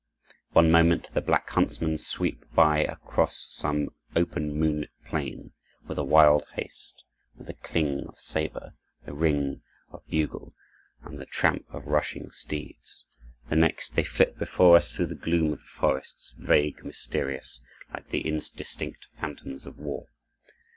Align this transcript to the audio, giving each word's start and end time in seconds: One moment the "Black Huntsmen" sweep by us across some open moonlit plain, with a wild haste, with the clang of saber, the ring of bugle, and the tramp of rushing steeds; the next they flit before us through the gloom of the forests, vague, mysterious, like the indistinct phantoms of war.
One 0.53 0.71
moment 0.71 1.09
the 1.13 1.21
"Black 1.21 1.47
Huntsmen" 1.51 1.99
sweep 1.99 2.43
by 2.55 2.87
us 2.87 2.93
across 3.03 3.45
some 3.53 3.89
open 4.15 4.51
moonlit 4.59 4.89
plain, 5.05 5.53
with 5.87 5.99
a 5.99 6.03
wild 6.03 6.43
haste, 6.55 7.03
with 7.37 7.45
the 7.45 7.53
clang 7.53 8.07
of 8.07 8.17
saber, 8.17 8.73
the 9.05 9.13
ring 9.13 9.61
of 9.91 10.01
bugle, 10.07 10.55
and 11.03 11.21
the 11.21 11.27
tramp 11.27 11.65
of 11.69 11.85
rushing 11.85 12.31
steeds; 12.31 13.05
the 13.47 13.55
next 13.55 13.93
they 13.93 14.03
flit 14.03 14.39
before 14.39 14.75
us 14.77 14.91
through 14.91 15.05
the 15.05 15.13
gloom 15.13 15.53
of 15.53 15.59
the 15.59 15.65
forests, 15.65 16.33
vague, 16.35 16.83
mysterious, 16.83 17.61
like 17.93 18.09
the 18.09 18.25
indistinct 18.27 19.05
phantoms 19.17 19.67
of 19.67 19.77
war. 19.77 20.07